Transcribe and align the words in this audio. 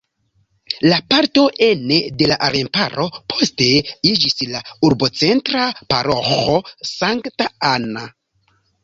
La 0.91 0.95
parto 1.13 1.41
ene 1.65 1.99
de 2.21 2.29
la 2.31 2.37
remparo 2.55 3.05
poste 3.33 3.67
iĝis 4.13 4.39
la 4.55 4.63
urbocentra 4.89 5.67
paroĥo 5.93 6.57
Sankta 6.95 7.49
Anna. 7.75 8.03